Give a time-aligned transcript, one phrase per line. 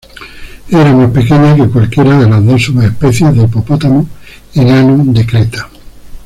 [0.69, 4.07] Era más pequeña que cualquiera de las dos subespecies de hipopótamo
[4.55, 5.69] enano de Creta.